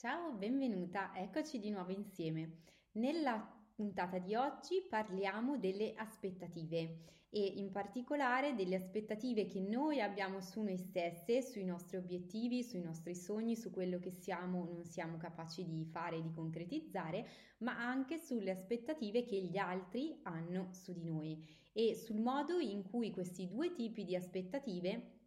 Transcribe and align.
Ciao, 0.00 0.32
benvenuta, 0.32 1.14
eccoci 1.14 1.58
di 1.58 1.68
nuovo 1.68 1.92
insieme. 1.92 2.62
Nella 2.92 3.38
puntata 3.74 4.16
di 4.16 4.34
oggi 4.34 4.80
parliamo 4.88 5.58
delle 5.58 5.92
aspettative 5.94 7.26
e 7.28 7.44
in 7.44 7.70
particolare 7.70 8.54
delle 8.54 8.76
aspettative 8.76 9.44
che 9.44 9.60
noi 9.60 10.00
abbiamo 10.00 10.40
su 10.40 10.62
noi 10.62 10.78
stesse, 10.78 11.42
sui 11.42 11.66
nostri 11.66 11.98
obiettivi, 11.98 12.62
sui 12.62 12.80
nostri 12.80 13.14
sogni, 13.14 13.56
su 13.56 13.70
quello 13.70 13.98
che 13.98 14.10
siamo 14.10 14.62
o 14.62 14.72
non 14.72 14.86
siamo 14.86 15.18
capaci 15.18 15.66
di 15.66 15.84
fare 15.84 16.22
di 16.22 16.32
concretizzare, 16.32 17.28
ma 17.58 17.76
anche 17.76 18.16
sulle 18.16 18.52
aspettative 18.52 19.26
che 19.26 19.38
gli 19.42 19.58
altri 19.58 20.18
hanno 20.22 20.68
su 20.72 20.94
di 20.94 21.04
noi 21.04 21.46
e 21.72 21.94
sul 21.94 22.20
modo 22.20 22.58
in 22.58 22.84
cui 22.84 23.10
questi 23.10 23.46
due 23.46 23.70
tipi 23.74 24.04
di 24.04 24.16
aspettative 24.16 25.19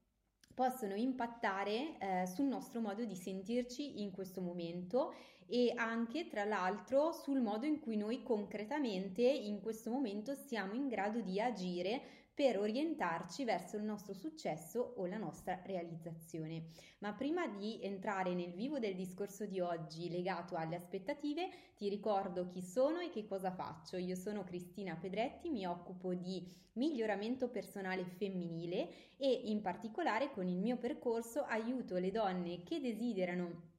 possono 0.54 0.96
impattare 0.96 1.98
eh, 1.98 2.28
sul 2.28 2.46
nostro 2.46 2.80
modo 2.80 3.04
di 3.04 3.16
sentirci 3.16 4.02
in 4.02 4.12
questo 4.12 4.42
momento 4.42 5.14
e 5.48 5.74
anche 5.76 6.28
tra 6.28 6.46
l'altro 6.46 7.12
sul 7.12 7.42
modo 7.42 7.66
in 7.66 7.80
cui 7.80 7.98
noi 7.98 8.24
concretamente 8.24 9.22
in 9.22 9.62
questo 9.62 9.92
momento 9.92 10.34
siamo 10.34 10.74
in 10.74 10.88
grado 10.88 11.20
di 11.22 11.40
agire 11.40 12.23
per 12.34 12.58
orientarci 12.58 13.44
verso 13.44 13.78
il 13.78 13.84
nostro 13.84 14.14
successo 14.14 14.96
o 14.98 15.06
la 15.06 15.18
nostra 15.18 15.62
realizzazione. 15.66 16.70
Ma 17.00 17.14
prima 17.14 17.48
di 17.48 17.80
entrare 17.84 18.34
nel 18.34 18.54
vivo 18.54 18.80
del 18.80 18.96
discorso 18.96 19.46
di 19.46 19.60
oggi 19.60 20.10
legato 20.10 20.56
alle 20.56 20.76
aspettative, 20.76 21.50
ti 21.76 21.90
ricordo 21.90 22.48
chi 22.48 22.62
sono 22.62 23.00
e 23.00 23.10
che 23.10 23.26
cosa 23.26 23.52
faccio. 23.52 23.98
Io 23.98 24.16
sono 24.16 24.44
Cristina 24.44 24.96
Pedretti, 24.96 25.50
mi 25.50 25.66
occupo 25.68 26.14
di 26.14 26.62
miglioramento 26.74 27.50
personale 27.50 28.04
femminile 28.04 29.16
e 29.18 29.32
in 29.32 29.62
particolare 29.62 30.32
con 30.32 30.48
il 30.48 30.58
mio 30.58 30.78
percorso 30.78 31.44
aiuto 31.44 31.98
le 31.98 32.10
donne 32.10 32.64
che 32.64 32.80
desiderano 32.80 33.73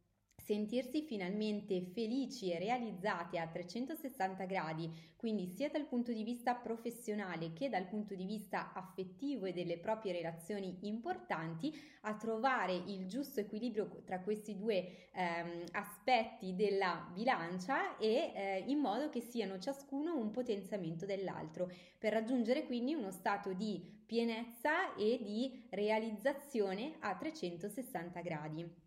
sentirsi 0.44 1.00
finalmente 1.02 1.80
felici 1.80 2.52
e 2.52 2.58
realizzate 2.58 3.38
a 3.38 3.46
360 3.46 4.44
gradi, 4.44 4.91
quindi 5.16 5.46
sia 5.46 5.70
dal 5.70 5.86
punto 5.86 6.12
di 6.12 6.22
vista 6.22 6.55
professionale 6.55 7.55
che 7.55 7.70
dal 7.70 7.86
punto 7.86 8.14
di 8.14 8.27
vista 8.27 8.72
affettivo 8.74 9.46
e 9.46 9.54
delle 9.54 9.78
proprie 9.78 10.12
relazioni 10.12 10.77
importanti, 10.82 11.72
a 12.02 12.14
trovare 12.14 12.74
il 12.74 13.06
giusto 13.06 13.41
equilibrio 13.41 14.02
tra 14.04 14.20
questi 14.20 14.54
due 14.54 15.08
ehm, 15.12 15.64
aspetti 15.72 16.54
della 16.54 17.10
bilancia 17.14 17.97
e 17.97 18.32
eh, 18.34 18.64
in 18.66 18.78
modo 18.78 19.08
che 19.08 19.20
siano 19.20 19.58
ciascuno 19.58 20.14
un 20.14 20.30
potenziamento 20.30 21.06
dell'altro, 21.06 21.70
per 21.98 22.12
raggiungere 22.12 22.66
quindi 22.66 22.92
uno 22.92 23.10
stato 23.10 23.54
di 23.54 23.82
pienezza 24.04 24.94
e 24.94 25.19
di 25.22 25.64
realizzazione 25.70 26.97
a 27.00 27.14
360 27.16 28.20
gradi. 28.20 28.83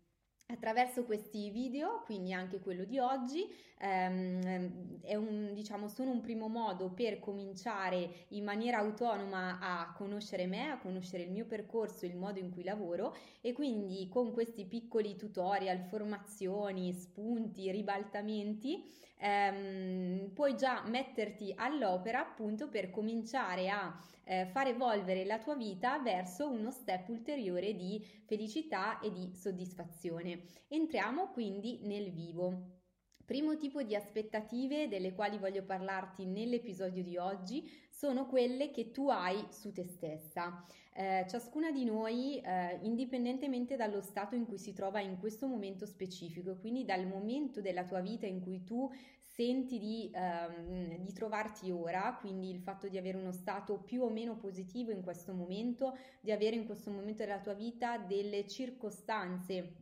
Attraverso 0.50 1.04
questi 1.04 1.50
video, 1.50 2.00
quindi 2.06 2.32
anche 2.32 2.58
quello 2.58 2.84
di 2.84 2.98
oggi, 2.98 3.46
ehm, 3.80 4.98
un, 5.18 5.50
diciamo, 5.52 5.88
sono 5.88 6.10
un 6.10 6.22
primo 6.22 6.48
modo 6.48 6.90
per 6.90 7.18
cominciare 7.18 8.24
in 8.28 8.44
maniera 8.44 8.78
autonoma 8.78 9.58
a 9.60 9.92
conoscere 9.92 10.46
me, 10.46 10.70
a 10.70 10.78
conoscere 10.78 11.24
il 11.24 11.30
mio 11.32 11.44
percorso, 11.44 12.06
il 12.06 12.16
modo 12.16 12.38
in 12.38 12.50
cui 12.50 12.64
lavoro 12.64 13.14
e 13.42 13.52
quindi 13.52 14.08
con 14.08 14.32
questi 14.32 14.64
piccoli 14.64 15.16
tutorial, 15.16 15.80
formazioni, 15.82 16.94
spunti, 16.94 17.70
ribaltamenti, 17.70 18.90
ehm, 19.18 20.30
puoi 20.32 20.56
già 20.56 20.82
metterti 20.86 21.52
all'opera 21.56 22.20
appunto 22.20 22.68
per 22.68 22.88
cominciare 22.88 23.68
a 23.68 23.94
eh, 24.28 24.44
far 24.44 24.66
evolvere 24.66 25.24
la 25.24 25.38
tua 25.38 25.54
vita 25.54 25.98
verso 26.00 26.48
uno 26.50 26.70
step 26.70 27.08
ulteriore 27.08 27.74
di 27.74 28.04
felicità 28.26 29.00
e 29.00 29.10
di 29.10 29.34
soddisfazione. 29.34 30.42
Entriamo 30.68 31.28
quindi 31.28 31.80
nel 31.84 32.12
vivo. 32.12 32.76
Primo 33.24 33.56
tipo 33.56 33.82
di 33.82 33.94
aspettative 33.94 34.88
delle 34.88 35.14
quali 35.14 35.38
voglio 35.38 35.62
parlarti 35.62 36.24
nell'episodio 36.24 37.02
di 37.02 37.16
oggi 37.16 37.70
sono 37.90 38.26
quelle 38.26 38.70
che 38.70 38.90
tu 38.90 39.08
hai 39.08 39.44
su 39.50 39.72
te 39.72 39.84
stessa. 39.84 40.64
Eh, 40.94 41.26
ciascuna 41.28 41.70
di 41.70 41.84
noi, 41.84 42.40
eh, 42.40 42.78
indipendentemente 42.82 43.76
dallo 43.76 44.00
stato 44.00 44.34
in 44.34 44.46
cui 44.46 44.58
si 44.58 44.72
trova 44.72 45.00
in 45.00 45.18
questo 45.18 45.46
momento 45.46 45.84
specifico, 45.84 46.56
quindi 46.56 46.84
dal 46.84 47.06
momento 47.06 47.60
della 47.60 47.84
tua 47.84 48.00
vita 48.00 48.26
in 48.26 48.40
cui 48.40 48.64
tu 48.64 48.90
senti 49.38 49.78
di, 49.78 50.10
ehm, 50.12 50.96
di 50.96 51.12
trovarti 51.12 51.70
ora, 51.70 52.18
quindi 52.20 52.50
il 52.50 52.58
fatto 52.58 52.88
di 52.88 52.98
avere 52.98 53.18
uno 53.18 53.30
stato 53.30 53.78
più 53.78 54.02
o 54.02 54.10
meno 54.10 54.34
positivo 54.34 54.90
in 54.90 55.00
questo 55.00 55.32
momento, 55.32 55.96
di 56.20 56.32
avere 56.32 56.56
in 56.56 56.66
questo 56.66 56.90
momento 56.90 57.22
della 57.22 57.38
tua 57.38 57.54
vita 57.54 57.98
delle 57.98 58.48
circostanze 58.48 59.74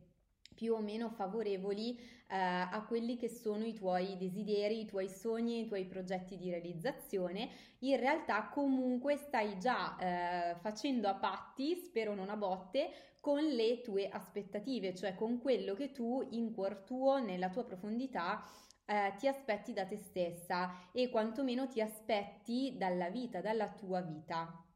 più 0.53 0.73
o 0.73 0.79
meno 0.79 1.09
favorevoli 1.09 1.97
eh, 1.97 2.35
a 2.37 2.85
quelli 2.87 3.17
che 3.17 3.29
sono 3.29 3.65
i 3.65 3.73
tuoi 3.73 4.15
desideri, 4.17 4.81
i 4.81 4.85
tuoi 4.85 5.09
sogni, 5.09 5.61
i 5.61 5.67
tuoi 5.67 5.85
progetti 5.85 6.37
di 6.37 6.51
realizzazione, 6.51 7.49
in 7.79 7.99
realtà 7.99 8.49
comunque 8.49 9.17
stai 9.17 9.57
già 9.59 9.97
eh, 9.97 10.55
facendo 10.59 11.07
a 11.07 11.15
patti, 11.15 11.75
spero 11.75 12.13
non 12.13 12.29
a 12.29 12.35
botte, 12.35 12.91
con 13.19 13.43
le 13.43 13.81
tue 13.81 14.07
aspettative, 14.07 14.93
cioè 14.93 15.15
con 15.15 15.39
quello 15.41 15.73
che 15.73 15.91
tu 15.91 16.25
in 16.31 16.53
cuor 16.53 16.77
tuo, 16.77 17.17
nella 17.17 17.49
tua 17.49 17.63
profondità, 17.63 18.43
eh, 18.87 19.13
ti 19.17 19.27
aspetti 19.27 19.73
da 19.73 19.85
te 19.85 19.97
stessa 19.97 20.91
e 20.91 21.09
quantomeno 21.09 21.67
ti 21.67 21.81
aspetti 21.81 22.75
dalla 22.77 23.09
vita, 23.09 23.41
dalla 23.41 23.67
tua 23.69 24.01
vita. 24.01 24.66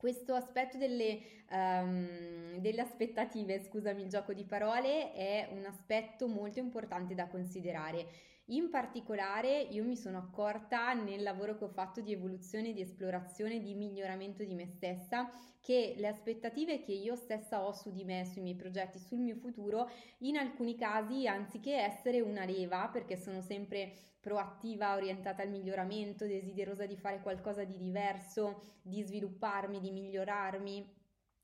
Questo 0.00 0.32
aspetto 0.32 0.78
delle, 0.78 1.20
um, 1.50 2.56
delle, 2.56 2.80
aspettative, 2.80 3.60
scusami 3.60 4.00
il 4.00 4.08
gioco 4.08 4.32
di 4.32 4.46
parole, 4.46 5.12
è 5.12 5.46
un 5.52 5.66
aspetto 5.66 6.26
molto 6.26 6.58
importante 6.58 7.14
da 7.14 7.26
considerare. 7.26 8.06
In 8.46 8.70
particolare 8.70 9.60
io 9.60 9.84
mi 9.84 9.96
sono 9.96 10.16
accorta 10.16 10.94
nel 10.94 11.22
lavoro 11.22 11.58
che 11.58 11.64
ho 11.64 11.68
fatto 11.68 12.00
di 12.00 12.12
evoluzione, 12.12 12.72
di 12.72 12.80
esplorazione, 12.80 13.60
di 13.60 13.74
miglioramento 13.74 14.42
di 14.42 14.54
me 14.54 14.64
stessa, 14.64 15.30
che 15.60 15.92
le 15.98 16.08
aspettative 16.08 16.80
che 16.80 16.92
io 16.92 17.14
stessa 17.14 17.62
ho 17.62 17.72
su 17.72 17.92
di 17.92 18.02
me, 18.02 18.24
sui 18.24 18.40
miei 18.40 18.56
progetti, 18.56 18.98
sul 18.98 19.18
mio 19.18 19.36
futuro, 19.36 19.86
in 20.20 20.38
alcuni 20.38 20.76
casi, 20.76 21.26
anziché 21.26 21.76
essere 21.76 22.22
una 22.22 22.46
leva, 22.46 22.88
perché 22.90 23.18
sono 23.18 23.42
sempre 23.42 23.92
proattiva, 24.20 24.94
orientata 24.94 25.42
al 25.42 25.50
miglioramento, 25.50 26.26
desiderosa 26.26 26.86
di 26.86 26.96
fare 26.96 27.20
qualcosa 27.20 27.64
di 27.64 27.78
diverso, 27.78 28.78
di 28.82 29.02
svilupparmi, 29.02 29.80
di 29.80 29.90
migliorarmi 29.90 30.98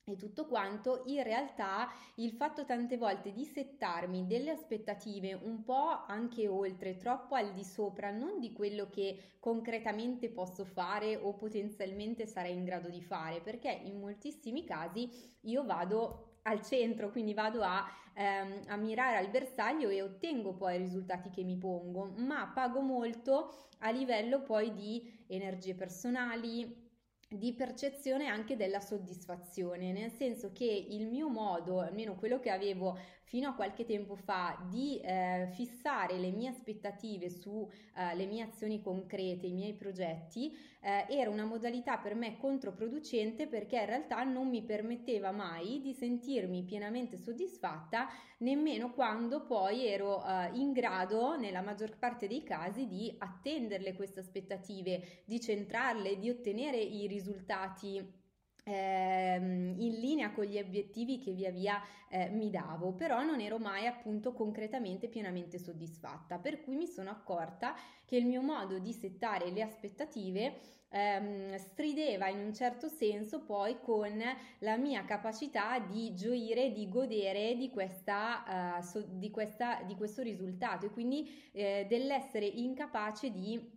e 0.09 0.15
tutto 0.15 0.47
quanto, 0.47 1.03
in 1.07 1.25
realtà 1.25 1.89
il 2.17 2.31
fatto 2.31 2.65
tante 2.65 2.97
volte 2.97 3.33
di 3.33 3.45
settarmi 3.45 4.27
delle 4.29 4.53
aspettative 4.53 5.33
un 5.33 5.65
po' 5.65 6.05
anche 6.07 6.47
oltre, 6.47 6.97
troppo 6.97 7.35
al 7.35 7.53
di 7.53 7.65
sopra, 7.65 8.13
non 8.13 8.39
di 8.39 8.53
quello 8.53 8.89
che 8.89 9.35
concretamente 9.41 10.31
posso 10.31 10.65
fare 10.65 11.17
o 11.17 11.35
potenzialmente 11.35 12.25
sarei 12.27 12.55
in 12.55 12.63
grado 12.63 12.89
di 12.89 13.03
fare, 13.03 13.41
perché 13.41 13.69
in 13.71 13.99
moltissimi 13.99 14.63
casi 14.63 15.11
io 15.41 15.65
vado 15.65 16.36
al 16.47 16.63
centro, 16.63 17.11
quindi 17.11 17.35
vado 17.35 17.63
a, 17.63 17.87
ehm, 18.15 18.63
a 18.69 18.77
mirare 18.77 19.17
al 19.17 19.29
bersaglio 19.29 19.89
e 19.89 20.03
ottengo 20.03 20.55
poi 20.55 20.77
i 20.77 20.79
risultati 20.79 21.31
che 21.31 21.43
mi 21.43 21.57
pongo, 21.57 22.13
ma 22.17 22.51
pago 22.55 22.81
molto 22.81 23.69
a 23.81 23.91
livello 23.91 24.43
poi 24.43 24.73
di 24.73 25.25
energie 25.27 25.75
personali, 25.75 26.85
di 27.29 27.53
percezione 27.55 28.29
anche 28.29 28.57
della 28.57 28.81
soddisfazione, 28.81 29.93
nel 29.93 30.13
senso 30.13 30.53
che 30.53 30.65
il 30.65 31.09
mio 31.09 31.29
modo, 31.29 31.81
almeno 31.81 32.15
quello 32.15 32.39
che 32.39 32.51
avevo 32.51 32.97
fino 33.27 33.49
a 33.49 33.55
qualche 33.55 33.85
tempo 33.85 34.15
fa, 34.15 34.57
di 34.71 35.01
eh, 35.01 35.49
fissare 35.53 36.17
le 36.17 36.31
mie 36.31 36.51
aspettative 36.51 37.29
sulle 37.29 37.69
eh, 37.95 38.27
mie 38.27 38.45
azioni 38.45 38.81
concrete, 38.81 39.47
i 39.47 39.53
miei 39.53 39.75
progetti, 39.75 40.57
eh, 40.81 41.07
era 41.09 41.29
una 41.29 41.45
modalità 41.45 41.99
per 41.99 42.15
me 42.15 42.39
controproducente 42.39 43.49
perché 43.49 43.79
in 43.79 43.87
realtà 43.87 44.23
non 44.23 44.49
mi 44.49 44.63
permetteva 44.63 45.33
mai 45.33 45.81
di 45.81 45.93
sentirmi 45.93 46.63
pienamente 46.63 47.17
soddisfatta 47.17 48.09
nemmeno 48.39 48.93
quando 48.93 49.45
poi 49.45 49.87
ero 49.87 50.25
eh, 50.25 50.51
in 50.55 50.73
grado, 50.73 51.37
nella 51.37 51.63
maggior 51.63 51.99
parte 51.99 52.29
dei 52.29 52.45
casi, 52.45 52.87
di 52.87 53.13
attenderle 53.19 53.95
queste 53.95 54.21
aspettative, 54.21 55.23
di 55.25 55.41
centrarle, 55.41 56.19
di 56.19 56.31
ottenere 56.31 56.79
i 56.79 57.09
risultati 57.09 58.25
in 58.73 60.01
linea 60.01 60.33
con 60.33 60.45
gli 60.45 60.59
obiettivi 60.59 61.19
che 61.19 61.33
via 61.33 61.51
via 61.51 61.81
eh, 62.09 62.29
mi 62.31 62.51
davo, 62.51 62.93
però 62.93 63.23
non 63.23 63.41
ero 63.41 63.59
mai 63.59 63.87
appunto 63.87 64.33
concretamente 64.33 65.09
pienamente 65.09 65.59
soddisfatta, 65.59 66.39
per 66.39 66.63
cui 66.63 66.77
mi 66.77 66.87
sono 66.87 67.11
accorta 67.11 67.75
che 68.05 68.17
il 68.17 68.27
mio 68.27 68.43
modo 68.43 68.79
di 68.79 68.93
settare 68.93 69.51
le 69.51 69.63
aspettative 69.63 70.75
ehm, 70.89 71.57
strideva 71.57 72.29
in 72.29 72.39
un 72.39 72.55
certo 72.55 72.89
senso 72.89 73.41
poi 73.41 73.79
con 73.81 74.23
la 74.61 74.77
mia 74.77 75.05
capacità 75.05 75.79
di 75.79 76.15
gioire, 76.15 76.73
di 76.73 76.89
godere 76.89 77.57
di, 77.57 77.71
questa, 77.71 78.79
uh, 78.79 78.83
so, 78.83 79.05
di, 79.09 79.31
questa, 79.31 79.83
di 79.83 79.95
questo 79.95 80.23
risultato 80.23 80.87
e 80.87 80.91
quindi 80.91 81.51
eh, 81.53 81.87
dell'essere 81.89 82.47
incapace 82.47 83.31
di 83.31 83.76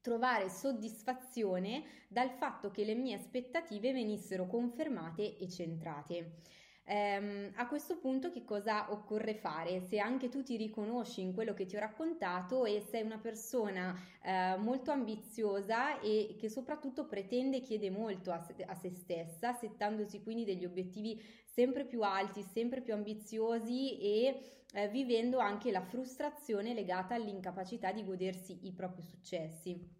trovare 0.00 0.48
soddisfazione 0.48 1.84
dal 2.08 2.30
fatto 2.30 2.70
che 2.70 2.84
le 2.84 2.94
mie 2.94 3.16
aspettative 3.16 3.92
venissero 3.92 4.46
confermate 4.46 5.36
e 5.38 5.48
centrate. 5.48 6.32
Ehm, 6.88 7.52
a 7.56 7.68
questo 7.68 7.98
punto 7.98 8.30
che 8.30 8.44
cosa 8.44 8.90
occorre 8.92 9.34
fare? 9.34 9.80
Se 9.80 9.98
anche 9.98 10.28
tu 10.28 10.42
ti 10.42 10.56
riconosci 10.56 11.20
in 11.20 11.34
quello 11.34 11.54
che 11.54 11.66
ti 11.66 11.76
ho 11.76 11.80
raccontato 11.80 12.64
e 12.64 12.80
sei 12.80 13.02
una 13.02 13.18
persona 13.18 13.94
eh, 14.22 14.56
molto 14.56 14.90
ambiziosa 14.90 16.00
e 16.00 16.36
che 16.38 16.48
soprattutto 16.48 17.06
pretende 17.06 17.58
e 17.58 17.62
chiede 17.62 17.90
molto 17.90 18.32
a 18.32 18.40
se, 18.40 18.54
a 18.64 18.74
se 18.74 18.90
stessa, 18.90 19.52
settandosi 19.52 20.22
quindi 20.22 20.44
degli 20.44 20.64
obiettivi 20.64 21.22
sempre 21.44 21.84
più 21.84 22.02
alti, 22.02 22.42
sempre 22.42 22.80
più 22.80 22.94
ambiziosi 22.94 23.98
e 23.98 24.40
eh, 24.72 24.88
vivendo 24.88 25.38
anche 25.38 25.70
la 25.70 25.82
frustrazione 25.82 26.74
legata 26.74 27.14
all'incapacità 27.14 27.92
di 27.92 28.04
godersi 28.04 28.66
i 28.66 28.72
propri 28.72 29.02
successi. 29.02 29.97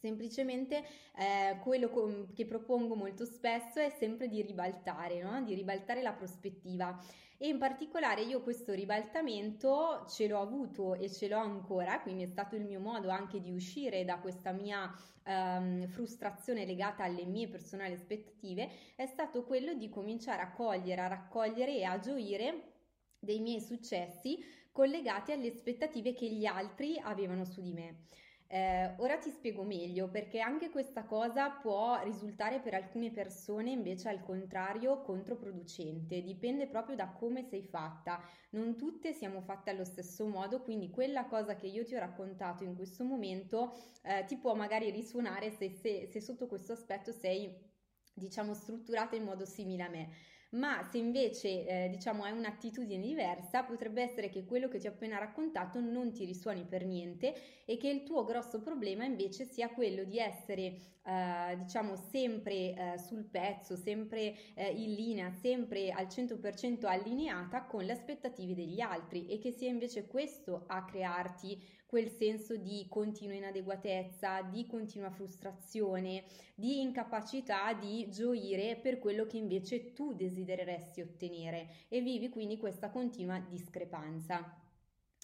Semplicemente 0.00 0.84
eh, 1.16 1.58
quello 1.60 1.88
com- 1.88 2.32
che 2.32 2.46
propongo 2.46 2.94
molto 2.94 3.24
spesso 3.24 3.80
è 3.80 3.90
sempre 3.90 4.28
di 4.28 4.42
ribaltare, 4.42 5.20
no? 5.22 5.42
di 5.42 5.54
ribaltare 5.54 6.02
la 6.02 6.12
prospettiva 6.12 6.98
e 7.40 7.46
in 7.46 7.58
particolare 7.58 8.22
io 8.22 8.42
questo 8.42 8.72
ribaltamento 8.72 10.04
ce 10.08 10.26
l'ho 10.26 10.40
avuto 10.40 10.94
e 10.94 11.08
ce 11.08 11.28
l'ho 11.28 11.38
ancora, 11.38 12.00
quindi 12.00 12.24
è 12.24 12.26
stato 12.26 12.56
il 12.56 12.64
mio 12.64 12.80
modo 12.80 13.10
anche 13.10 13.40
di 13.40 13.52
uscire 13.52 14.04
da 14.04 14.18
questa 14.18 14.50
mia 14.50 14.92
ehm, 15.22 15.86
frustrazione 15.86 16.66
legata 16.66 17.04
alle 17.04 17.24
mie 17.24 17.46
personali 17.48 17.92
aspettative, 17.92 18.68
è 18.96 19.06
stato 19.06 19.44
quello 19.44 19.74
di 19.74 19.88
cominciare 19.88 20.42
a 20.42 20.50
cogliere, 20.50 21.00
a 21.00 21.06
raccogliere 21.06 21.76
e 21.76 21.84
a 21.84 22.00
gioire 22.00 22.72
dei 23.20 23.38
miei 23.38 23.60
successi 23.60 24.38
collegati 24.72 25.30
alle 25.30 25.48
aspettative 25.48 26.14
che 26.14 26.28
gli 26.28 26.44
altri 26.44 26.98
avevano 26.98 27.44
su 27.44 27.60
di 27.60 27.72
me. 27.72 28.06
Eh, 28.50 28.94
ora 28.96 29.18
ti 29.18 29.28
spiego 29.28 29.62
meglio 29.62 30.08
perché 30.08 30.40
anche 30.40 30.70
questa 30.70 31.04
cosa 31.04 31.50
può 31.50 32.02
risultare 32.02 32.60
per 32.60 32.72
alcune 32.72 33.10
persone 33.10 33.70
invece 33.70 34.08
al 34.08 34.22
contrario 34.22 35.02
controproducente, 35.02 36.22
dipende 36.22 36.66
proprio 36.66 36.96
da 36.96 37.08
come 37.12 37.42
sei 37.42 37.62
fatta. 37.62 38.22
Non 38.52 38.74
tutte 38.76 39.12
siamo 39.12 39.42
fatte 39.42 39.68
allo 39.68 39.84
stesso 39.84 40.26
modo, 40.26 40.62
quindi 40.62 40.88
quella 40.90 41.26
cosa 41.26 41.56
che 41.56 41.66
io 41.66 41.84
ti 41.84 41.94
ho 41.94 41.98
raccontato 41.98 42.64
in 42.64 42.74
questo 42.74 43.04
momento 43.04 43.74
eh, 44.02 44.24
ti 44.24 44.38
può 44.38 44.54
magari 44.54 44.90
risuonare 44.90 45.50
se, 45.50 45.68
se, 45.70 46.06
se 46.06 46.20
sotto 46.20 46.46
questo 46.46 46.72
aspetto 46.72 47.12
sei 47.12 47.66
diciamo 48.14 48.54
strutturata 48.54 49.14
in 49.14 49.24
modo 49.24 49.44
simile 49.44 49.82
a 49.82 49.88
me 49.90 50.08
ma 50.50 50.82
se 50.90 50.98
invece 50.98 51.66
eh, 51.66 51.88
diciamo 51.90 52.24
hai 52.24 52.32
un'attitudine 52.32 53.04
diversa 53.04 53.64
potrebbe 53.64 54.02
essere 54.02 54.30
che 54.30 54.44
quello 54.44 54.68
che 54.68 54.78
ti 54.78 54.86
ho 54.86 54.90
appena 54.90 55.18
raccontato 55.18 55.80
non 55.80 56.12
ti 56.12 56.24
risuoni 56.24 56.64
per 56.64 56.84
niente 56.86 57.34
e 57.66 57.76
che 57.76 57.88
il 57.88 58.02
tuo 58.02 58.24
grosso 58.24 58.60
problema 58.60 59.04
invece 59.04 59.44
sia 59.44 59.70
quello 59.70 60.04
di 60.04 60.18
essere 60.18 60.97
eh, 61.08 61.56
diciamo 61.56 61.96
sempre 61.96 62.52
eh, 62.74 62.98
sul 62.98 63.24
pezzo, 63.24 63.76
sempre 63.76 64.34
eh, 64.52 64.70
in 64.70 64.92
linea, 64.92 65.30
sempre 65.30 65.90
al 65.90 66.06
100% 66.06 66.84
allineata 66.84 67.64
con 67.64 67.82
le 67.84 67.92
aspettative 67.92 68.54
degli 68.54 68.80
altri 68.80 69.26
e 69.26 69.38
che 69.38 69.50
sia 69.50 69.70
invece 69.70 70.06
questo 70.06 70.64
a 70.66 70.84
crearti 70.84 71.76
quel 71.86 72.10
senso 72.10 72.56
di 72.56 72.84
continua 72.90 73.36
inadeguatezza, 73.36 74.42
di 74.42 74.66
continua 74.66 75.08
frustrazione, 75.08 76.24
di 76.54 76.82
incapacità 76.82 77.72
di 77.72 78.10
gioire 78.10 78.76
per 78.76 78.98
quello 78.98 79.24
che 79.24 79.38
invece 79.38 79.94
tu 79.94 80.12
desidereresti 80.12 81.00
ottenere 81.00 81.86
e 81.88 82.02
vivi 82.02 82.28
quindi 82.28 82.58
questa 82.58 82.90
continua 82.90 83.38
discrepanza. 83.38 84.67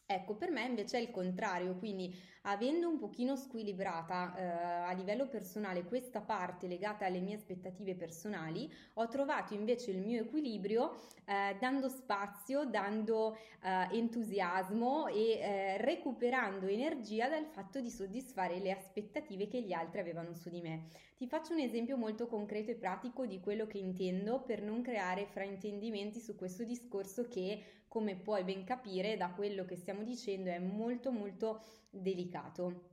Ecco, 0.06 0.34
per 0.34 0.50
me 0.50 0.66
invece 0.66 0.98
è 0.98 1.00
il 1.00 1.10
contrario, 1.10 1.76
quindi 1.76 2.14
avendo 2.42 2.90
un 2.90 2.98
pochino 2.98 3.36
squilibrata 3.36 4.36
eh, 4.36 4.42
a 4.90 4.92
livello 4.92 5.26
personale 5.28 5.84
questa 5.84 6.20
parte 6.20 6.66
legata 6.66 7.06
alle 7.06 7.20
mie 7.20 7.36
aspettative 7.36 7.94
personali, 7.94 8.70
ho 8.94 9.08
trovato 9.08 9.54
invece 9.54 9.92
il 9.92 10.02
mio 10.02 10.20
equilibrio 10.20 11.00
eh, 11.24 11.56
dando 11.58 11.88
spazio, 11.88 12.66
dando 12.66 13.38
eh, 13.62 13.96
entusiasmo 13.96 15.06
e 15.06 15.38
eh, 15.38 15.78
recuperando 15.78 16.66
energia 16.66 17.30
dal 17.30 17.46
fatto 17.46 17.80
di 17.80 17.88
soddisfare 17.88 18.58
le 18.58 18.72
aspettative 18.72 19.48
che 19.48 19.62
gli 19.62 19.72
altri 19.72 20.00
avevano 20.00 20.34
su 20.34 20.50
di 20.50 20.60
me. 20.60 20.88
Ti 21.16 21.26
faccio 21.26 21.54
un 21.54 21.60
esempio 21.60 21.96
molto 21.96 22.26
concreto 22.26 22.70
e 22.72 22.74
pratico 22.74 23.24
di 23.24 23.40
quello 23.40 23.66
che 23.66 23.78
intendo 23.78 24.42
per 24.42 24.60
non 24.60 24.82
creare 24.82 25.24
fraintendimenti 25.24 26.20
su 26.20 26.34
questo 26.34 26.64
discorso 26.64 27.26
che 27.26 27.62
come 27.94 28.16
puoi 28.16 28.42
ben 28.42 28.64
capire 28.64 29.16
da 29.16 29.30
quello 29.30 29.64
che 29.64 29.76
stiamo 29.76 30.02
dicendo 30.02 30.50
è 30.50 30.58
molto 30.58 31.12
molto 31.12 31.62
delicato. 31.90 32.88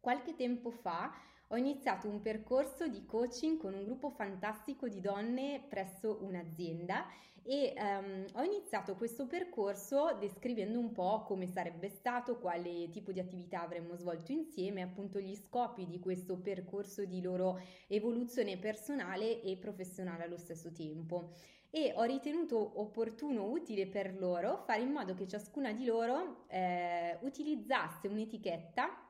Qualche 0.00 0.34
tempo 0.34 0.72
fa 0.72 1.14
ho 1.46 1.56
iniziato 1.56 2.08
un 2.08 2.20
percorso 2.20 2.88
di 2.88 3.06
coaching 3.06 3.58
con 3.58 3.74
un 3.74 3.84
gruppo 3.84 4.10
fantastico 4.10 4.88
di 4.88 5.00
donne 5.00 5.64
presso 5.68 6.18
un'azienda 6.22 7.06
e 7.44 7.74
um, 7.76 8.24
ho 8.34 8.42
iniziato 8.42 8.96
questo 8.96 9.28
percorso 9.28 10.16
descrivendo 10.18 10.80
un 10.80 10.90
po' 10.90 11.22
come 11.22 11.46
sarebbe 11.46 11.88
stato, 11.88 12.36
quale 12.36 12.90
tipo 12.90 13.12
di 13.12 13.20
attività 13.20 13.62
avremmo 13.62 13.94
svolto 13.94 14.32
insieme, 14.32 14.82
appunto 14.82 15.20
gli 15.20 15.36
scopi 15.36 15.86
di 15.86 16.00
questo 16.00 16.36
percorso 16.38 17.04
di 17.04 17.22
loro 17.22 17.60
evoluzione 17.86 18.58
personale 18.58 19.42
e 19.42 19.56
professionale 19.56 20.24
allo 20.24 20.38
stesso 20.38 20.72
tempo 20.72 21.34
e 21.70 21.92
ho 21.94 22.02
ritenuto 22.02 22.80
opportuno, 22.80 23.48
utile 23.48 23.86
per 23.86 24.18
loro 24.18 24.62
fare 24.66 24.82
in 24.82 24.90
modo 24.90 25.14
che 25.14 25.28
ciascuna 25.28 25.72
di 25.72 25.84
loro 25.84 26.44
eh, 26.48 27.16
utilizzasse 27.22 28.08
un'etichetta 28.08 29.09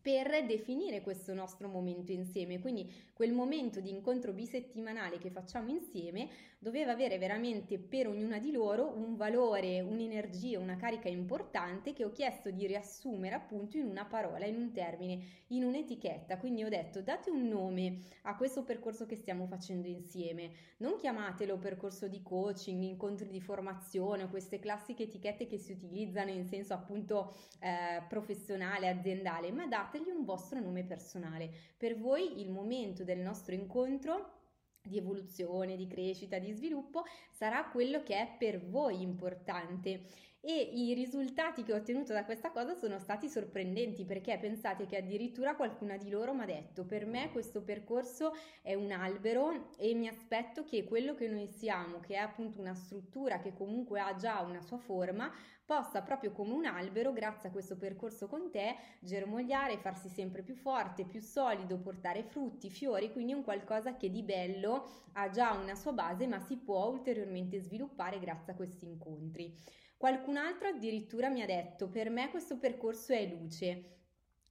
per 0.00 0.44
definire 0.46 1.00
questo 1.00 1.34
nostro 1.34 1.68
momento 1.68 2.12
insieme. 2.12 2.60
Quindi 2.60 2.90
quel 3.12 3.32
momento 3.32 3.80
di 3.80 3.90
incontro 3.90 4.32
bisettimanale 4.32 5.18
che 5.18 5.30
facciamo 5.30 5.70
insieme 5.70 6.28
doveva 6.58 6.92
avere 6.92 7.18
veramente 7.18 7.78
per 7.78 8.08
ognuna 8.08 8.38
di 8.38 8.50
loro 8.50 8.92
un 8.96 9.16
valore, 9.16 9.80
un'energia, 9.80 10.58
una 10.58 10.76
carica 10.76 11.08
importante 11.08 11.92
che 11.92 12.04
ho 12.04 12.12
chiesto 12.12 12.50
di 12.50 12.66
riassumere 12.66 13.34
appunto 13.34 13.76
in 13.76 13.86
una 13.86 14.04
parola, 14.04 14.44
in 14.44 14.56
un 14.56 14.72
termine, 14.72 15.20
in 15.48 15.64
un'etichetta. 15.64 16.38
Quindi 16.38 16.64
ho 16.64 16.68
detto 16.68 17.00
date 17.00 17.30
un 17.30 17.48
nome 17.48 18.00
a 18.22 18.36
questo 18.36 18.64
percorso 18.64 19.06
che 19.06 19.16
stiamo 19.16 19.46
facendo 19.46 19.86
insieme. 19.88 20.50
Non 20.78 20.96
chiamatelo 20.96 21.58
percorso 21.58 22.08
di 22.08 22.22
coaching, 22.22 22.82
incontri 22.82 23.28
di 23.28 23.40
formazione 23.40 24.28
queste 24.28 24.58
classiche 24.58 25.04
etichette 25.04 25.46
che 25.46 25.58
si 25.58 25.72
utilizzano 25.72 26.30
in 26.30 26.44
senso 26.44 26.74
appunto 26.74 27.34
eh, 27.60 28.02
professionale, 28.08 28.88
aziendale, 28.88 29.50
ma 29.52 29.66
date 29.66 29.87
dategli 29.90 30.10
un 30.10 30.24
vostro 30.24 30.60
nome 30.60 30.84
personale. 30.84 31.50
Per 31.76 31.98
voi 31.98 32.40
il 32.40 32.50
momento 32.50 33.04
del 33.04 33.18
nostro 33.18 33.54
incontro 33.54 34.36
di 34.82 34.98
evoluzione, 34.98 35.76
di 35.76 35.86
crescita, 35.86 36.38
di 36.38 36.52
sviluppo 36.52 37.04
sarà 37.32 37.64
quello 37.64 38.02
che 38.02 38.14
è 38.14 38.36
per 38.38 38.60
voi 38.68 39.00
importante 39.00 40.04
e 40.40 40.54
i 40.56 40.94
risultati 40.94 41.64
che 41.64 41.72
ho 41.72 41.76
ottenuto 41.76 42.12
da 42.12 42.24
questa 42.24 42.50
cosa 42.50 42.74
sono 42.74 42.98
stati 42.98 43.28
sorprendenti 43.28 44.04
perché 44.04 44.38
pensate 44.38 44.86
che 44.86 44.96
addirittura 44.96 45.56
qualcuna 45.56 45.96
di 45.96 46.10
loro 46.10 46.32
mi 46.32 46.42
ha 46.42 46.46
detto 46.46 46.84
per 46.84 47.06
me 47.06 47.30
questo 47.32 47.62
percorso 47.62 48.32
è 48.62 48.74
un 48.74 48.92
albero 48.92 49.72
e 49.76 49.94
mi 49.94 50.06
aspetto 50.06 50.64
che 50.64 50.84
quello 50.84 51.14
che 51.14 51.26
noi 51.26 51.48
siamo, 51.48 51.98
che 51.98 52.14
è 52.14 52.18
appunto 52.18 52.60
una 52.60 52.74
struttura 52.74 53.40
che 53.40 53.52
comunque 53.52 54.00
ha 54.00 54.14
già 54.14 54.40
una 54.40 54.60
sua 54.60 54.78
forma, 54.78 55.32
possa 55.64 56.02
proprio 56.02 56.30
come 56.30 56.52
un 56.54 56.64
albero, 56.64 57.12
grazie 57.12 57.48
a 57.48 57.52
questo 57.52 57.76
percorso 57.76 58.26
con 58.28 58.50
te, 58.50 58.76
germogliare, 59.00 59.76
farsi 59.76 60.08
sempre 60.08 60.42
più 60.42 60.54
forte, 60.54 61.04
più 61.04 61.20
solido, 61.20 61.78
portare 61.78 62.22
frutti, 62.22 62.70
fiori, 62.70 63.12
quindi 63.12 63.32
un 63.32 63.42
qualcosa 63.42 63.96
che 63.96 64.08
di 64.08 64.22
bello 64.22 65.08
ha 65.14 65.28
già 65.30 65.52
una 65.52 65.74
sua 65.74 65.92
base 65.92 66.26
ma 66.26 66.38
si 66.38 66.56
può 66.56 66.86
ulteriormente 66.86 67.60
sviluppare 67.60 68.18
grazie 68.20 68.52
a 68.52 68.56
questi 68.56 68.86
incontri. 68.86 69.54
Qualcun 69.98 70.36
altro 70.36 70.68
addirittura 70.68 71.28
mi 71.28 71.42
ha 71.42 71.46
detto 71.46 71.88
per 71.88 72.08
me 72.08 72.30
questo 72.30 72.56
percorso 72.56 73.12
è 73.12 73.26
luce. 73.26 73.96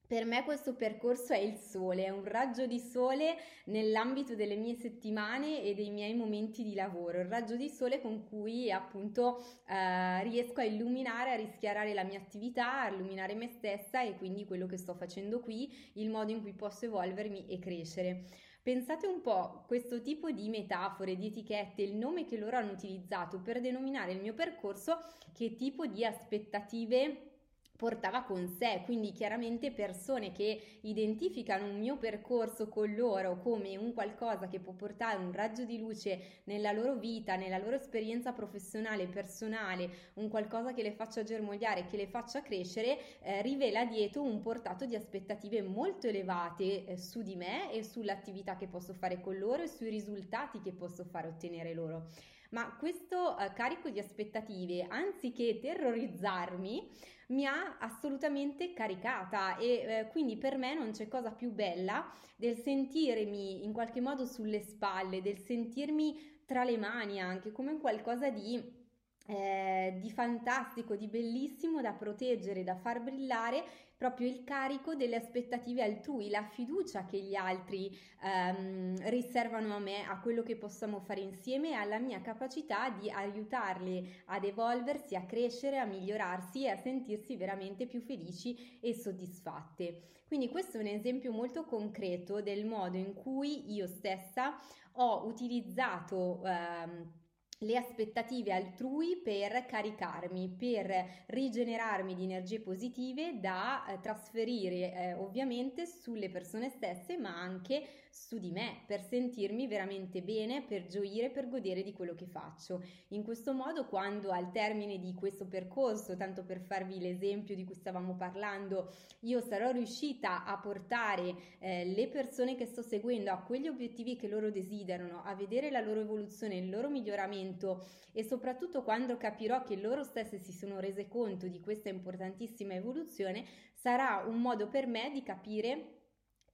Per 0.05 0.25
me 0.25 0.43
questo 0.43 0.75
percorso 0.75 1.31
è 1.31 1.37
il 1.37 1.55
sole, 1.55 2.03
è 2.03 2.09
un 2.09 2.25
raggio 2.25 2.65
di 2.65 2.79
sole 2.79 3.37
nell'ambito 3.65 4.35
delle 4.35 4.57
mie 4.57 4.75
settimane 4.75 5.63
e 5.63 5.73
dei 5.73 5.89
miei 5.89 6.15
momenti 6.15 6.63
di 6.63 6.73
lavoro, 6.73 7.21
il 7.21 7.27
raggio 7.27 7.55
di 7.55 7.69
sole 7.69 8.01
con 8.01 8.25
cui 8.27 8.69
appunto 8.69 9.41
eh, 9.67 10.21
riesco 10.23 10.59
a 10.59 10.65
illuminare, 10.65 11.31
a 11.31 11.35
rischiarare 11.35 11.93
la 11.93 12.03
mia 12.03 12.19
attività, 12.19 12.81
a 12.81 12.89
illuminare 12.89 13.33
me 13.33 13.47
stessa 13.47 14.01
e 14.01 14.17
quindi 14.17 14.45
quello 14.45 14.65
che 14.65 14.77
sto 14.77 14.95
facendo 14.95 15.39
qui, 15.39 15.73
il 15.93 16.09
modo 16.09 16.31
in 16.31 16.41
cui 16.41 16.53
posso 16.53 16.85
evolvermi 16.85 17.47
e 17.47 17.59
crescere. 17.59 18.25
Pensate 18.67 19.07
un 19.07 19.21
po' 19.21 19.63
questo 19.65 20.01
tipo 20.01 20.29
di 20.29 20.49
metafore, 20.49 21.15
di 21.15 21.27
etichette, 21.27 21.83
il 21.83 21.95
nome 21.95 22.25
che 22.25 22.37
loro 22.37 22.57
hanno 22.57 22.73
utilizzato 22.73 23.39
per 23.39 23.61
denominare 23.61 24.11
il 24.11 24.19
mio 24.19 24.33
percorso, 24.33 24.97
che 25.31 25.55
tipo 25.55 25.85
di 25.85 26.03
aspettative 26.03 27.36
portava 27.77 28.23
con 28.23 28.47
sé, 28.47 28.81
quindi 28.85 29.11
chiaramente 29.11 29.71
persone 29.71 30.31
che 30.31 30.79
identificano 30.81 31.65
un 31.65 31.77
mio 31.77 31.97
percorso 31.97 32.67
con 32.67 32.93
loro 32.95 33.37
come 33.37 33.77
un 33.77 33.93
qualcosa 33.93 34.47
che 34.47 34.59
può 34.59 34.73
portare 34.73 35.19
un 35.23 35.31
raggio 35.31 35.63
di 35.63 35.77
luce 35.77 36.41
nella 36.45 36.71
loro 36.71 36.95
vita, 36.95 37.35
nella 37.35 37.59
loro 37.59 37.75
esperienza 37.75 38.33
professionale 38.33 39.05
personale, 39.05 39.89
un 40.15 40.27
qualcosa 40.27 40.73
che 40.73 40.81
le 40.81 40.91
faccia 40.91 41.23
germogliare, 41.23 41.85
che 41.85 41.97
le 41.97 42.07
faccia 42.07 42.41
crescere, 42.41 43.19
eh, 43.21 43.43
rivela 43.43 43.85
dietro 43.85 44.23
un 44.23 44.41
portato 44.41 44.85
di 44.85 44.95
aspettative 44.95 45.61
molto 45.61 46.07
elevate 46.07 46.85
eh, 46.85 46.97
su 46.97 47.21
di 47.21 47.35
me 47.35 47.71
e 47.71 47.83
sull'attività 47.83 48.57
che 48.57 48.67
posso 48.67 48.93
fare 48.93 49.21
con 49.21 49.37
loro 49.37 49.61
e 49.61 49.67
sui 49.67 49.89
risultati 49.89 50.59
che 50.61 50.71
posso 50.71 51.03
fare 51.03 51.27
ottenere 51.27 51.75
loro. 51.75 52.07
Ma 52.49 52.75
questo 52.77 53.37
eh, 53.37 53.51
carico 53.53 53.89
di 53.89 53.99
aspettative, 53.99 54.85
anziché 54.87 55.59
terrorizzarmi, 55.59 56.89
mi 57.27 57.45
ha 57.45 57.77
assolutamente 57.79 58.73
caricata 58.73 59.57
e 59.57 59.67
eh, 59.67 60.07
quindi 60.11 60.37
per 60.37 60.57
me 60.57 60.73
non 60.73 60.91
c'è 60.91 61.07
cosa 61.07 61.31
più 61.31 61.51
bella 61.51 62.09
del 62.35 62.55
sentirmi 62.57 63.65
in 63.65 63.73
qualche 63.73 63.99
modo 63.99 64.25
sulle 64.25 64.61
spalle, 64.61 65.21
del 65.21 65.39
sentirmi 65.39 66.43
tra 66.45 66.63
le 66.63 66.77
mani 66.77 67.19
anche 67.19 67.51
come 67.51 67.77
qualcosa 67.79 68.29
di 68.29 68.85
eh, 69.29 69.97
di 69.99 70.09
fantastico, 70.09 70.95
di 70.95 71.07
bellissimo 71.07 71.81
da 71.81 71.91
proteggere, 71.91 72.63
da 72.63 72.75
far 72.75 73.01
brillare 73.01 73.63
proprio 73.97 74.27
il 74.27 74.43
carico 74.43 74.93
delle 74.93 75.15
aspettative 75.15 75.81
altrui, 75.81 76.29
la 76.29 76.43
fiducia 76.43 77.05
che 77.05 77.19
gli 77.19 77.33
altri 77.33 77.97
ehm, 78.23 79.09
riservano 79.09 79.75
a 79.75 79.79
me, 79.79 80.03
a 80.05 80.19
quello 80.19 80.43
che 80.43 80.55
possiamo 80.55 80.99
fare 80.99 81.21
insieme 81.21 81.69
e 81.69 81.73
alla 81.73 81.97
mia 81.97 82.21
capacità 82.21 82.91
di 82.91 83.09
aiutarli 83.09 84.07
ad 84.25 84.43
evolversi, 84.43 85.15
a 85.15 85.25
crescere, 85.25 85.79
a 85.79 85.85
migliorarsi 85.85 86.65
e 86.65 86.69
a 86.69 86.77
sentirsi 86.77 87.35
veramente 87.37 87.87
più 87.87 88.01
felici 88.01 88.79
e 88.79 88.93
soddisfatte. 88.93 90.01
Quindi 90.27 90.49
questo 90.49 90.77
è 90.77 90.81
un 90.81 90.87
esempio 90.87 91.31
molto 91.31 91.63
concreto 91.65 92.41
del 92.41 92.65
modo 92.65 92.97
in 92.97 93.13
cui 93.13 93.73
io 93.73 93.87
stessa 93.87 94.59
ho 94.93 95.25
utilizzato 95.25 96.43
ehm, 96.45 97.11
le 97.59 97.75
aspettative 97.77 98.53
altrui 98.53 99.17
per 99.17 99.65
caricarmi, 99.65 100.55
per 100.57 101.23
rigenerarmi 101.27 102.13
di 102.13 102.23
energie 102.23 102.59
positive 102.59 103.39
da 103.39 103.85
eh, 103.85 103.99
trasferire 103.99 104.93
eh, 104.93 105.13
ovviamente 105.13 105.85
sulle 105.85 106.29
persone 106.29 106.69
stesse, 106.69 107.17
ma 107.17 107.35
anche 107.35 107.83
su 108.17 108.39
di 108.39 108.51
me, 108.51 108.83
per 108.87 109.01
sentirmi 109.03 109.67
veramente 109.67 110.21
bene, 110.21 110.63
per 110.63 110.87
gioire, 110.87 111.29
per 111.29 111.47
godere 111.47 111.83
di 111.83 111.93
quello 111.93 112.15
che 112.15 112.25
faccio. 112.25 112.83
In 113.09 113.23
questo 113.23 113.53
modo, 113.53 113.85
quando 113.85 114.31
al 114.31 114.51
termine 114.51 114.99
di 114.99 115.13
questo 115.13 115.45
percorso, 115.45 116.17
tanto 116.17 116.43
per 116.43 116.59
farvi 116.59 116.99
l'esempio 116.99 117.55
di 117.55 117.63
cui 117.63 117.75
stavamo 117.75 118.15
parlando, 118.15 118.91
io 119.21 119.39
sarò 119.41 119.71
riuscita 119.71 120.43
a 120.43 120.57
portare 120.57 121.35
eh, 121.59 121.85
le 121.85 122.07
persone 122.07 122.55
che 122.55 122.65
sto 122.65 122.81
seguendo 122.81 123.31
a 123.31 123.41
quegli 123.43 123.67
obiettivi 123.67 124.15
che 124.15 124.27
loro 124.27 124.49
desiderano, 124.49 125.21
a 125.23 125.35
vedere 125.35 125.69
la 125.69 125.81
loro 125.81 126.01
evoluzione, 126.01 126.57
il 126.57 126.69
loro 126.69 126.89
miglioramento 126.89 127.85
e 128.11 128.23
soprattutto 128.23 128.81
quando 128.81 129.15
capirò 129.15 129.63
che 129.63 129.75
loro 129.75 130.03
stesse 130.03 130.39
si 130.39 130.51
sono 130.51 130.79
rese 130.79 131.07
conto 131.07 131.47
di 131.47 131.59
questa 131.59 131.89
importantissima 131.89 132.73
evoluzione, 132.73 133.45
sarà 133.73 134.23
un 134.25 134.41
modo 134.41 134.67
per 134.67 134.87
me 134.87 135.11
di 135.11 135.21
capire 135.21 135.96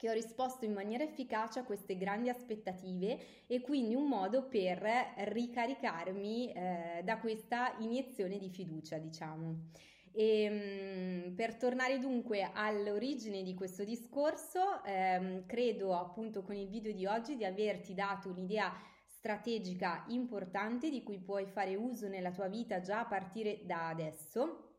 che 0.04 0.10
ho 0.10 0.14
risposto 0.14 0.66
in 0.66 0.74
maniera 0.74 1.06
efficace 1.06 1.60
a 1.60 1.64
queste 1.64 1.96
grandi 1.96 2.28
aspettative 2.28 3.46
e 3.48 3.62
quindi 3.62 3.96
un 3.96 4.06
modo 4.06 4.50
per 4.50 4.84
ricaricarmi 5.30 6.52
eh, 6.52 7.02
da 7.06 7.20
questa 7.20 7.74
iniezione 7.80 8.38
di 8.38 8.50
fiducia, 8.50 8.98
diciamo. 8.98 9.70
E, 10.12 10.44
ehm, 10.44 11.36
per 11.36 11.56
tornare 11.56 12.00
dunque 12.00 12.52
all'origine 12.54 13.44
di 13.44 13.54
questo 13.54 13.86
discorso, 13.86 14.84
ehm, 14.84 15.46
credo 15.46 15.96
appunto 15.98 16.42
con 16.42 16.56
il 16.56 16.68
video 16.68 16.92
di 16.92 17.06
oggi 17.06 17.38
di 17.38 17.46
averti 17.46 17.94
dato 17.94 18.28
un'idea 18.28 18.74
strategica 19.06 20.04
importante 20.10 20.90
di 20.90 21.02
cui 21.02 21.20
puoi 21.20 21.46
fare 21.46 21.76
uso 21.76 22.10
nella 22.10 22.32
tua 22.32 22.50
vita 22.50 22.82
già 22.82 23.00
a 23.00 23.06
partire 23.06 23.62
da 23.64 23.88
adesso 23.88 24.73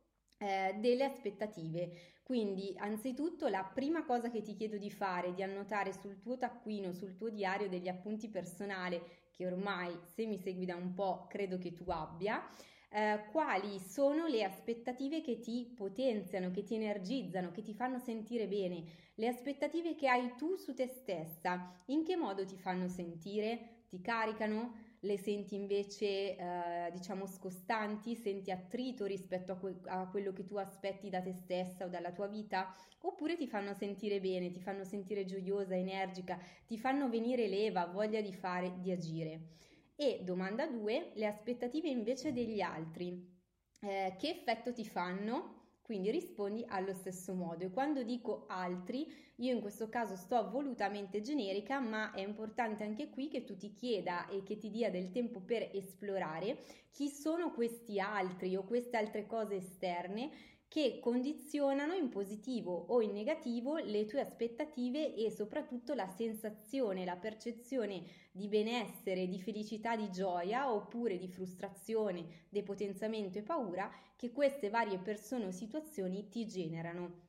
eh, 0.45 0.75
delle 0.79 1.05
aspettative. 1.05 2.13
Quindi, 2.23 2.75
anzitutto, 2.77 3.49
la 3.49 3.65
prima 3.65 4.05
cosa 4.05 4.31
che 4.31 4.43
ti 4.43 4.55
chiedo 4.55 4.77
di 4.77 4.91
fare 4.91 5.29
è 5.29 5.33
di 5.33 5.43
annotare 5.43 5.93
sul 5.93 6.19
tuo 6.21 6.37
taccuino, 6.37 6.93
sul 6.93 7.15
tuo 7.15 7.31
diario 7.31 7.69
degli 7.69 7.89
appunti 7.89 8.29
personali, 8.29 9.01
che 9.31 9.47
ormai, 9.47 9.99
se 10.05 10.27
mi 10.27 10.39
segui 10.39 10.67
da 10.67 10.77
un 10.77 10.93
po', 10.93 11.27
credo 11.29 11.59
che 11.59 11.73
tu 11.73 11.85
abbia, 11.89 12.47
eh, 12.91 13.25
quali 13.33 13.79
sono 13.81 14.27
le 14.27 14.45
aspettative 14.45 15.23
che 15.23 15.41
ti 15.41 15.73
potenziano, 15.75 16.51
che 16.51 16.63
ti 16.63 16.75
energizzano, 16.75 17.51
che 17.51 17.63
ti 17.63 17.75
fanno 17.75 17.99
sentire 17.99 18.47
bene, 18.47 18.85
le 19.15 19.29
aspettative 19.29 19.95
che 19.95 20.09
hai 20.09 20.35
tu 20.37 20.57
su 20.57 20.75
te 20.75 20.87
stessa, 20.87 21.83
in 21.87 22.05
che 22.05 22.17
modo 22.17 22.45
ti 22.45 22.57
fanno 22.57 22.89
sentire, 22.89 23.85
ti 23.89 24.01
caricano, 24.01 24.84
le 25.05 25.19
senti 25.19 25.55
invece 25.55 26.37
eh, 26.37 26.91
diciamo 26.93 27.27
scostanti, 27.27 28.15
senti 28.15 28.51
attrito 28.51 29.05
rispetto 29.05 29.53
a, 29.53 29.57
que- 29.57 29.81
a, 29.85 30.09
quello 30.09 30.33
che 30.33 30.45
tu 30.45 30.57
aspetti 30.57 31.11
da 31.11 31.21
te 31.21 31.33
stessa 31.33 31.85
o 31.85 31.89
dalla 31.89 32.13
tua 32.13 32.27
vita, 32.27 32.75
oppure 33.01 33.37
ti 33.37 33.47
fanno 33.47 33.75
sentire 33.75 34.21
bene, 34.21 34.51
ti 34.51 34.61
fanno 34.61 34.85
sentire 34.85 35.25
gioiosa, 35.25 35.77
energica, 35.77 36.39
ti 36.67 36.79
fanno 36.79 37.09
venire 37.09 37.47
leva, 37.47 37.87
voglia 37.87 38.21
di 38.21 38.33
fare, 38.33 38.79
di 38.81 38.91
agire. 38.91 39.53
E 39.97 40.21
domanda 40.25 40.67
2, 40.67 41.13
le 41.15 41.27
aspettative 41.27 41.89
invece 41.89 42.33
degli 42.33 42.61
altri, 42.61 43.33
eh, 43.81 44.15
che 44.19 44.31
effetto 44.31 44.73
ti 44.73 44.85
fanno? 44.85 45.64
Quindi 45.85 46.11
rispondi 46.11 46.65
allo 46.67 46.95
stesso 46.95 47.35
modo. 47.35 47.65
E 47.65 47.71
quando 47.71 48.03
dico 48.03 48.47
altri, 48.49 49.07
io 49.37 49.53
in 49.53 49.61
questo 49.61 49.91
caso 49.91 50.17
sto 50.17 50.49
volutamente 50.51 51.21
generica, 51.21 51.79
ma 51.79 52.13
è 52.13 52.21
importante 52.21 52.85
anche 52.85 53.11
qui 53.11 53.29
che 53.29 53.45
tu 53.45 53.55
ti 53.55 53.75
chieda 53.75 54.27
e 54.29 54.43
che 54.43 54.57
ti 54.57 54.71
dia 54.71 54.91
del 54.91 55.11
tempo 55.11 55.41
per 55.41 55.69
esplorare 55.75 56.57
chi 56.91 57.09
sono 57.09 57.53
questi 57.53 58.01
altri 58.01 58.57
o 58.57 58.65
queste 58.65 58.97
altre 58.97 59.27
cose 59.27 59.57
esterne 59.57 60.31
che 60.75 60.99
condizionano 60.99 61.93
in 61.93 62.09
positivo 62.09 62.87
o 62.89 63.01
in 63.01 63.13
negativo 63.13 63.77
le 63.77 64.07
tue 64.07 64.19
aspettative 64.19 65.15
e 65.15 65.31
soprattutto 65.31 65.95
la 65.95 66.09
sensazione, 66.09 67.05
la 67.05 67.15
percezione 67.15 68.03
di 68.33 68.49
benessere, 68.49 69.29
di 69.29 69.41
felicità, 69.41 69.95
di 69.95 70.11
gioia 70.11 70.73
oppure 70.73 71.17
di 71.17 71.29
frustrazione, 71.29 72.47
depotenziamento 72.49 73.39
e 73.39 73.43
paura 73.43 73.89
che 74.17 74.33
queste 74.33 74.69
varie 74.69 74.99
persone 74.99 75.47
o 75.47 75.53
situazioni 75.53 76.29
ti 76.29 76.45
generano 76.45 77.29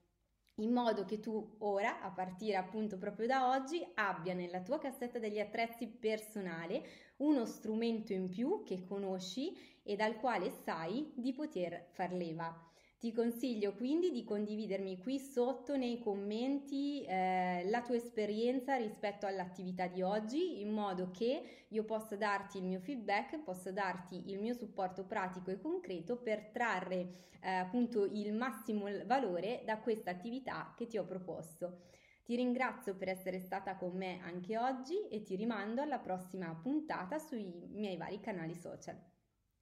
in 0.56 0.72
modo 0.72 1.06
che 1.06 1.20
tu 1.20 1.58
ora, 1.60 2.02
a 2.02 2.10
partire 2.10 2.56
appunto 2.56 2.98
proprio 2.98 3.28
da 3.28 3.50
oggi, 3.50 3.86
abbia 3.94 4.34
nella 4.34 4.62
tua 4.62 4.80
cassetta 4.80 5.20
degli 5.20 5.40
attrezzi 5.40 5.86
personale 5.86 6.84
uno 7.18 7.46
strumento 7.46 8.12
in 8.12 8.28
più 8.28 8.64
che 8.64 8.84
conosci 8.84 9.56
e 9.84 9.96
dal 9.96 10.16
quale 10.16 10.50
sai 10.50 11.12
di 11.14 11.32
poter 11.32 11.90
far 11.92 12.12
leva. 12.12 12.74
Ti 12.98 13.12
consiglio 13.12 13.74
quindi 13.74 14.10
di 14.10 14.24
condividermi 14.24 14.98
qui 14.98 15.20
sotto 15.20 15.76
nei 15.76 16.00
commenti 16.00 17.04
eh, 17.04 17.64
la 17.70 17.82
tua 17.82 17.96
esperienza 17.96 18.78
rispetto 18.78 19.26
all'attività 19.26 19.88
di 19.88 20.02
oggi 20.02 20.62
in 20.62 20.72
modo 20.72 21.12
che 21.12 21.66
io 21.68 21.84
possa 21.84 22.16
darti 22.16 22.58
il 22.58 22.64
mio 22.64 22.80
feedback, 22.80 23.44
possa 23.44 23.72
darti 23.72 24.32
il 24.32 24.40
mio 24.40 24.54
supporto 24.54 25.06
pratico 25.06 25.52
e 25.52 25.60
concreto 25.60 26.18
per 26.18 26.50
trarre 26.52 27.26
eh, 27.42 27.50
appunto 27.50 28.06
il 28.06 28.34
massimo 28.34 28.86
valore 29.06 29.62
da 29.66 29.78
questa 29.80 30.12
attività 30.12 30.74
che 30.76 30.88
ti 30.88 30.98
ho 30.98 31.06
proposto. 31.06 31.82
Ti 32.24 32.36
ringrazio 32.36 32.96
per 32.96 33.10
essere 33.10 33.40
stata 33.40 33.76
con 33.76 33.96
me 33.96 34.20
anche 34.24 34.58
oggi 34.58 35.08
e 35.10 35.22
ti 35.22 35.36
rimando 35.36 35.82
alla 35.82 36.00
prossima 36.00 36.56
puntata 36.56 37.20
sui 37.20 37.68
miei 37.70 37.98
vari 37.98 38.20
canali 38.20 38.56
social. 38.56 39.00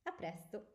A 0.03 0.11
presto! 0.13 0.72